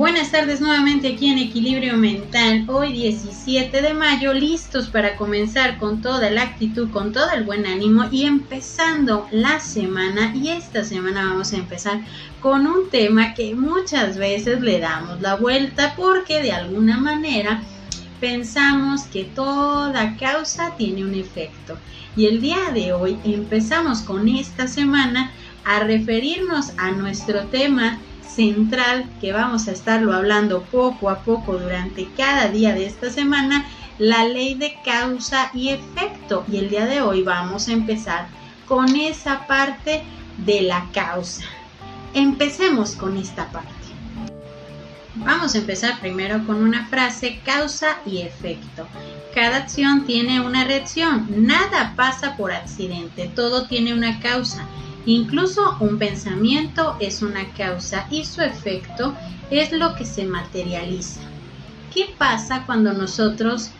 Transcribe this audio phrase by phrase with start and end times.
[0.00, 6.00] Buenas tardes nuevamente aquí en Equilibrio Mental, hoy 17 de mayo, listos para comenzar con
[6.00, 10.34] toda la actitud, con todo el buen ánimo y empezando la semana.
[10.34, 12.00] Y esta semana vamos a empezar
[12.40, 17.62] con un tema que muchas veces le damos la vuelta porque de alguna manera
[18.20, 21.76] pensamos que toda causa tiene un efecto.
[22.16, 25.30] Y el día de hoy empezamos con esta semana
[25.66, 27.98] a referirnos a nuestro tema
[28.34, 33.66] central que vamos a estarlo hablando poco a poco durante cada día de esta semana,
[33.98, 36.44] la ley de causa y efecto.
[36.50, 38.28] Y el día de hoy vamos a empezar
[38.66, 40.02] con esa parte
[40.38, 41.44] de la causa.
[42.14, 43.70] Empecemos con esta parte.
[45.16, 48.86] Vamos a empezar primero con una frase causa y efecto.
[49.34, 54.66] Cada acción tiene una reacción, nada pasa por accidente, todo tiene una causa.
[55.06, 59.14] Incluso un pensamiento es una causa y su efecto
[59.50, 61.20] es lo que se materializa.
[61.92, 63.70] ¿Qué pasa cuando nosotros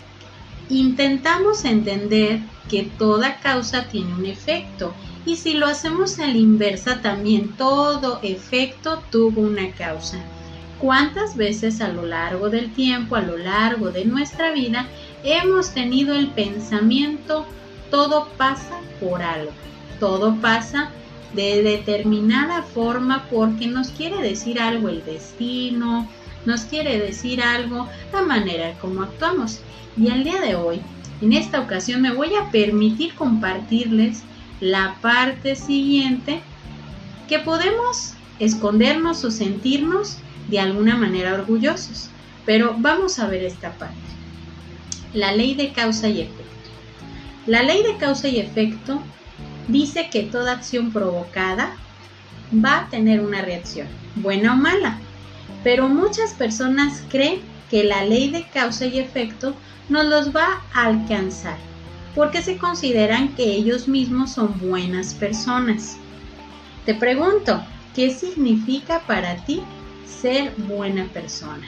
[0.71, 4.95] intentamos entender que toda causa tiene un efecto?
[5.27, 10.19] Y si lo hacemos a la inversa, también todo efecto tuvo una causa.
[10.81, 14.87] ¿Cuántas veces a lo largo del tiempo, a lo largo de nuestra vida,
[15.23, 17.45] hemos tenido el pensamiento,
[17.91, 19.53] todo pasa por algo,
[19.99, 20.91] todo pasa
[21.35, 26.09] de determinada forma porque nos quiere decir algo el destino,
[26.45, 29.61] nos quiere decir algo la manera como actuamos.
[29.97, 30.81] Y al día de hoy,
[31.21, 34.23] en esta ocasión, me voy a permitir compartirles
[34.61, 36.41] la parte siguiente
[37.29, 42.09] que podemos escondernos o sentirnos de alguna manera orgullosos.
[42.47, 43.95] Pero vamos a ver esta parte.
[45.13, 46.71] La ley de causa y efecto.
[47.47, 49.03] La ley de causa y efecto
[49.71, 51.77] dice que toda acción provocada
[52.53, 54.99] va a tener una reacción, buena o mala.
[55.63, 57.41] Pero muchas personas creen
[57.71, 59.55] que la ley de causa y efecto
[59.89, 61.57] no los va a alcanzar
[62.15, 65.97] porque se consideran que ellos mismos son buenas personas.
[66.85, 67.63] Te pregunto,
[67.95, 69.63] ¿qué significa para ti
[70.05, 71.67] ser buena persona?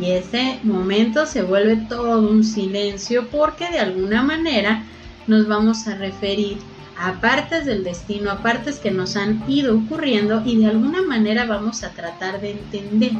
[0.00, 4.82] Y ese momento se vuelve todo un silencio porque de alguna manera
[5.26, 6.58] nos vamos a referir
[6.98, 11.44] a partes del destino, a partes que nos han ido ocurriendo y de alguna manera
[11.44, 13.12] vamos a tratar de entender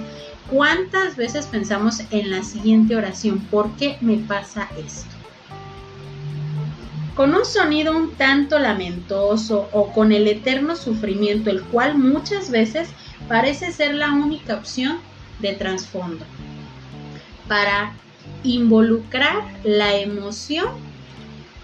[0.50, 5.10] cuántas veces pensamos en la siguiente oración, ¿por qué me pasa esto?
[7.14, 12.88] Con un sonido un tanto lamentoso o con el eterno sufrimiento, el cual muchas veces
[13.28, 14.98] parece ser la única opción
[15.40, 16.24] de trasfondo,
[17.48, 17.94] para
[18.42, 20.68] involucrar la emoción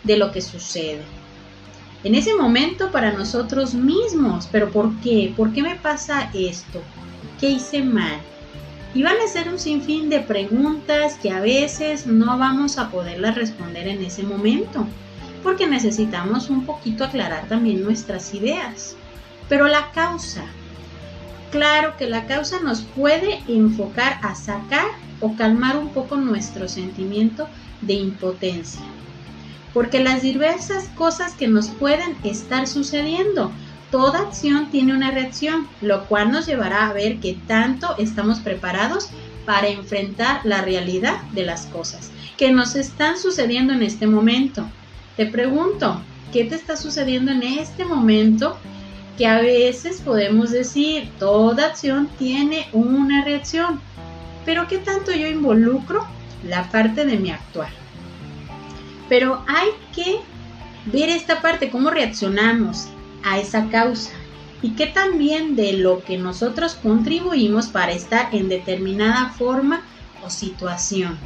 [0.04, 1.02] de lo que sucede.
[2.04, 5.32] En ese momento para nosotros mismos, pero ¿por qué?
[5.36, 6.82] ¿Por qué me pasa esto?
[7.38, 8.18] ¿Qué hice mal?
[8.92, 13.36] Y van a ser un sinfín de preguntas que a veces no vamos a poderlas
[13.36, 14.84] responder en ese momento,
[15.44, 18.96] porque necesitamos un poquito aclarar también nuestras ideas.
[19.48, 20.44] Pero la causa,
[21.52, 24.86] claro que la causa nos puede enfocar a sacar
[25.20, 27.46] o calmar un poco nuestro sentimiento
[27.80, 28.82] de impotencia
[29.72, 33.52] porque las diversas cosas que nos pueden estar sucediendo,
[33.90, 39.10] toda acción tiene una reacción, lo cual nos llevará a ver que tanto estamos preparados
[39.46, 44.64] para enfrentar la realidad de las cosas que nos están sucediendo en este momento.
[45.16, 48.56] Te pregunto, ¿qué te está sucediendo en este momento?
[49.16, 53.80] Que a veces podemos decir, toda acción tiene una reacción,
[54.44, 56.06] pero ¿qué tanto yo involucro
[56.48, 57.81] la parte de mi actuar?
[59.12, 60.20] Pero hay que
[60.86, 62.88] ver esta parte, cómo reaccionamos
[63.22, 64.10] a esa causa
[64.62, 69.82] y qué también de lo que nosotros contribuimos para estar en determinada forma
[70.24, 71.18] o situación.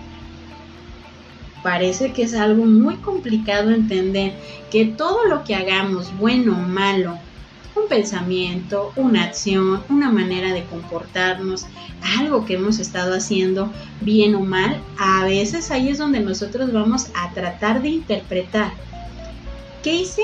[1.63, 4.35] Parece que es algo muy complicado entender
[4.69, 7.17] que todo lo que hagamos, bueno o malo,
[7.77, 11.67] un pensamiento, una acción, una manera de comportarnos,
[12.19, 13.71] algo que hemos estado haciendo
[14.01, 18.73] bien o mal, a veces ahí es donde nosotros vamos a tratar de interpretar
[19.83, 20.23] qué hice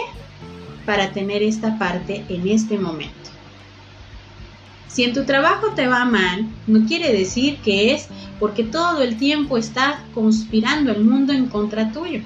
[0.86, 3.30] para tener esta parte en este momento.
[4.88, 8.08] Si en tu trabajo te va mal, no quiere decir que es
[8.38, 12.20] porque todo el tiempo está conspirando el mundo en contra tuyo,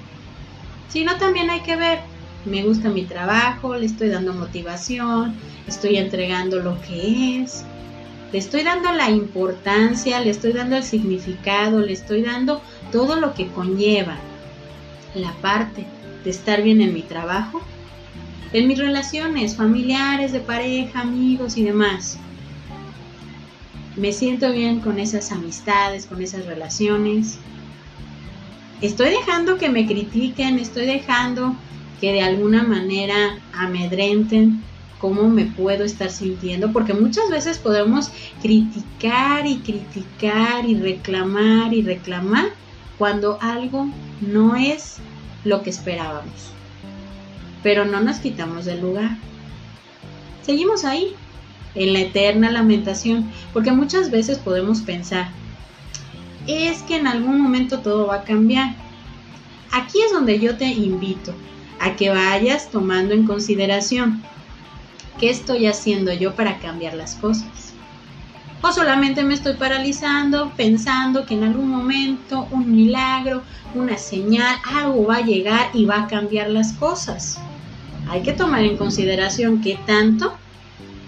[0.89, 1.99] sino también hay que ver
[2.47, 5.35] me gusta mi trabajo, le estoy dando motivación,
[5.67, 7.63] estoy entregando lo que es,
[8.31, 12.61] le estoy dando la importancia, le estoy dando el significado, le estoy dando
[12.91, 14.17] todo lo que conlleva
[15.13, 15.85] la parte
[16.23, 17.61] de estar bien en mi trabajo,
[18.53, 22.17] en mis relaciones familiares, de pareja, amigos y demás.
[23.95, 27.39] me siento bien con esas amistades, con esas relaciones.
[28.79, 31.55] Estoy dejando que me critiquen, estoy dejando
[31.99, 34.63] que de alguna manera amedrenten
[34.99, 38.11] cómo me puedo estar sintiendo, porque muchas veces podemos
[38.41, 42.45] criticar y criticar y reclamar y reclamar
[42.97, 43.87] cuando algo
[44.21, 44.97] no es
[45.43, 46.51] lo que esperábamos.
[47.61, 49.17] Pero no nos quitamos del lugar.
[50.41, 51.13] Seguimos ahí,
[51.75, 55.29] en la eterna lamentación, porque muchas veces podemos pensar,
[56.47, 58.73] es que en algún momento todo va a cambiar.
[59.71, 61.35] Aquí es donde yo te invito
[61.79, 64.23] a que vayas tomando en consideración
[65.19, 67.73] qué estoy haciendo yo para cambiar las cosas.
[68.61, 73.43] O solamente me estoy paralizando pensando que en algún momento un milagro,
[73.75, 77.39] una señal, algo va a llegar y va a cambiar las cosas.
[78.09, 80.33] Hay que tomar en consideración qué tanto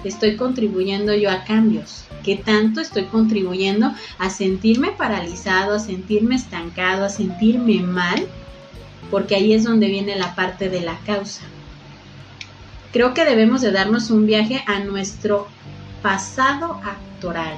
[0.03, 2.05] estoy contribuyendo yo a cambios?
[2.23, 8.27] ¿Qué tanto estoy contribuyendo a sentirme paralizado, a sentirme estancado, a sentirme mal?
[9.11, 11.41] Porque ahí es donde viene la parte de la causa.
[12.91, 15.47] Creo que debemos de darnos un viaje a nuestro
[16.01, 17.57] pasado actoral,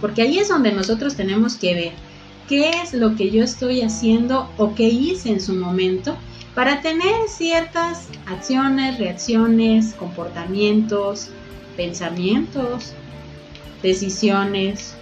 [0.00, 1.92] porque ahí es donde nosotros tenemos que ver
[2.48, 6.16] qué es lo que yo estoy haciendo o qué hice en su momento
[6.54, 11.28] para tener ciertas acciones, reacciones, comportamientos,
[11.76, 12.92] pensamientos,
[13.82, 14.94] decisiones,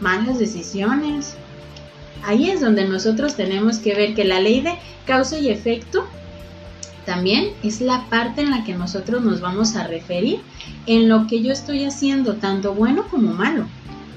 [0.00, 1.34] malas decisiones.
[2.26, 4.74] Ahí es donde nosotros tenemos que ver que la ley de
[5.06, 6.06] causa y efecto
[7.04, 10.40] también es la parte en la que nosotros nos vamos a referir
[10.86, 13.66] en lo que yo estoy haciendo, tanto bueno como malo.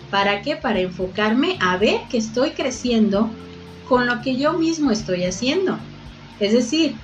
[0.10, 0.56] ¿Para qué?
[0.56, 3.30] Para enfocarme a ver que estoy creciendo
[3.88, 5.78] con lo que yo mismo estoy haciendo.
[6.40, 6.96] Es decir,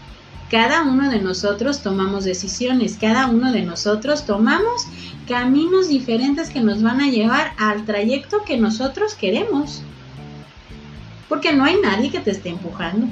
[0.49, 4.87] cada uno de nosotros tomamos decisiones, cada uno de nosotros tomamos
[5.27, 9.83] caminos diferentes que nos van a llevar al trayecto que nosotros queremos.
[11.29, 13.07] Porque no hay nadie que te esté empujando,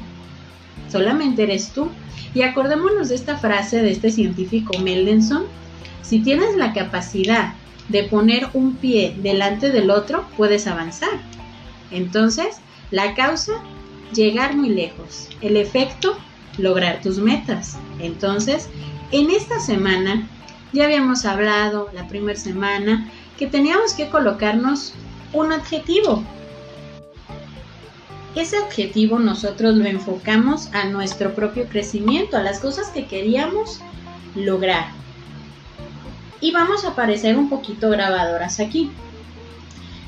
[0.92, 1.90] solamente eres tú.
[2.34, 5.44] Y acordémonos de esta frase de este científico Meldenson,
[6.02, 7.54] si tienes la capacidad
[7.90, 11.22] de poner un pie delante del otro, puedes avanzar.
[11.92, 12.58] Entonces,
[12.92, 13.54] la causa,
[14.14, 15.30] llegar muy lejos.
[15.42, 16.18] El efecto,
[16.58, 17.78] lograr tus metas.
[18.00, 18.70] Entonces,
[19.12, 20.28] en esta semana
[20.72, 24.94] ya habíamos hablado la primera semana que teníamos que colocarnos
[25.32, 26.24] un objetivo.
[28.36, 33.80] Ese objetivo nosotros lo enfocamos a nuestro propio crecimiento, a las cosas que queríamos
[34.36, 34.88] lograr.
[36.42, 38.92] Y vamos a aparecer un poquito grabadoras aquí.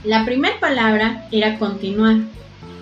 [0.03, 2.17] La primera palabra era continuar.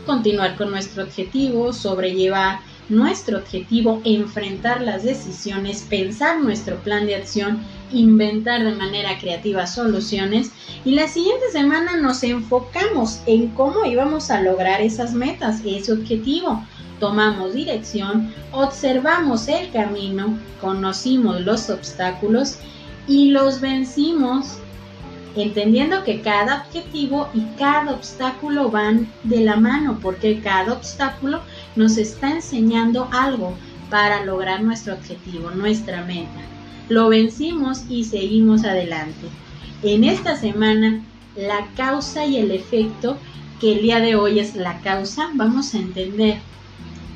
[0.05, 7.59] Continuar con nuestro objetivo, sobrellevar nuestro objetivo, enfrentar las decisiones, pensar nuestro plan de acción,
[7.91, 10.51] inventar de manera creativa soluciones
[10.83, 16.65] y la siguiente semana nos enfocamos en cómo íbamos a lograr esas metas, ese objetivo.
[16.99, 22.57] Tomamos dirección, observamos el camino, conocimos los obstáculos
[23.07, 24.57] y los vencimos
[25.35, 31.41] entendiendo que cada objetivo y cada obstáculo van de la mano, porque cada obstáculo
[31.75, 33.55] nos está enseñando algo
[33.89, 36.41] para lograr nuestro objetivo, nuestra meta.
[36.89, 39.27] Lo vencimos y seguimos adelante.
[39.83, 41.03] En esta semana,
[41.35, 43.17] la causa y el efecto,
[43.59, 46.39] que el día de hoy es la causa, vamos a entender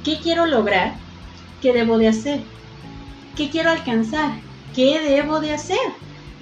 [0.04, 0.96] qué quiero lograr,
[1.62, 2.40] qué debo de hacer,
[3.36, 4.32] qué quiero alcanzar,
[4.76, 5.78] qué debo de hacer.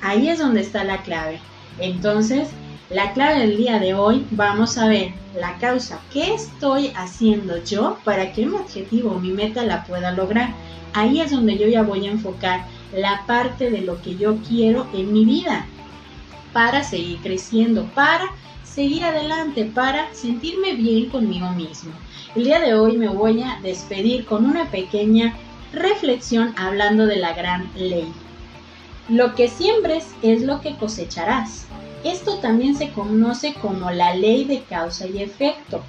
[0.01, 1.39] Ahí es donde está la clave.
[1.79, 2.50] Entonces,
[2.89, 5.99] la clave del día de hoy, vamos a ver la causa.
[6.13, 10.49] ¿Qué estoy haciendo yo para que mi objetivo, mi meta la pueda lograr?
[10.93, 14.87] Ahí es donde yo ya voy a enfocar la parte de lo que yo quiero
[14.93, 15.65] en mi vida
[16.53, 18.31] para seguir creciendo, para
[18.63, 21.91] seguir adelante, para sentirme bien conmigo mismo.
[22.35, 25.35] El día de hoy me voy a despedir con una pequeña
[25.73, 28.07] reflexión hablando de la gran ley.
[29.09, 31.65] Lo que siembres es lo que cosecharás.
[32.05, 35.81] Esto también se conoce como la ley de causa y efecto.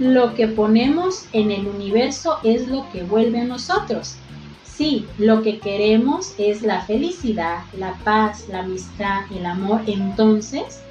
[0.00, 4.16] Lo que ponemos en el universo es lo que vuelve a nosotros.
[4.64, 10.82] Si lo que queremos es la felicidad, la paz, la amistad, el amor, entonces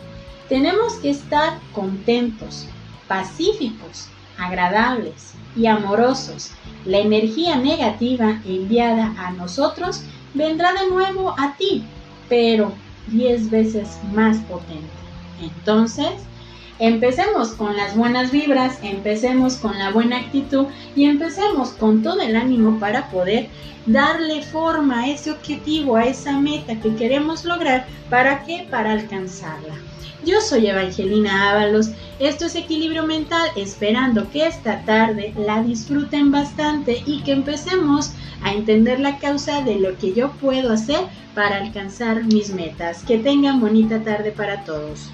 [0.48, 2.66] tenemos que estar contentos,
[3.10, 6.52] pacíficos, agradables y amorosos.
[6.86, 11.84] La energía negativa enviada a nosotros vendrá de nuevo a ti,
[12.30, 12.72] pero
[13.06, 15.18] diez veces más potente.
[15.36, 16.31] Entonces,
[16.84, 22.36] Empecemos con las buenas vibras, empecemos con la buena actitud y empecemos con todo el
[22.36, 23.50] ánimo para poder
[23.86, 27.86] darle forma a ese objetivo, a esa meta que queremos lograr.
[28.10, 28.66] ¿Para qué?
[28.72, 29.76] Para alcanzarla.
[30.26, 37.04] Yo soy Evangelina Ábalos, esto es Equilibrio Mental, esperando que esta tarde la disfruten bastante
[37.06, 41.02] y que empecemos a entender la causa de lo que yo puedo hacer
[41.36, 43.04] para alcanzar mis metas.
[43.04, 45.12] Que tengan bonita tarde para todos.